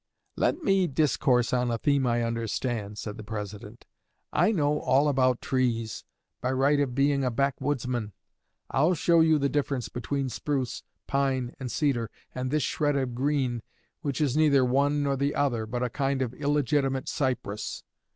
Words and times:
'Let 0.35 0.63
me 0.63 0.87
discourse 0.87 1.53
on 1.53 1.69
a 1.69 1.77
theme 1.77 2.07
I 2.07 2.23
understand,' 2.23 2.97
said 2.97 3.17
the 3.17 3.23
President. 3.23 3.85
'I 4.33 4.51
know 4.53 4.79
all 4.79 5.07
about 5.07 5.43
trees, 5.43 6.05
by 6.41 6.51
right 6.51 6.79
of 6.79 6.95
being 6.95 7.23
a 7.23 7.29
backwoodsman. 7.29 8.13
I'll 8.71 8.95
show 8.95 9.19
you 9.21 9.37
the 9.37 9.47
difference 9.47 9.89
between 9.89 10.29
spruce, 10.29 10.81
pine, 11.05 11.53
and 11.59 11.71
cedar, 11.71 12.09
and 12.33 12.49
this 12.49 12.63
shred 12.63 12.95
of 12.95 13.13
green, 13.13 13.61
which 14.01 14.21
is 14.21 14.35
neither 14.35 14.65
one 14.65 15.03
nor 15.03 15.15
the 15.15 15.35
other, 15.35 15.67
but 15.67 15.83
a 15.83 15.87
kind 15.91 16.23
of 16.23 16.33
illegitimate 16.33 17.07
cypress.' 17.07 17.83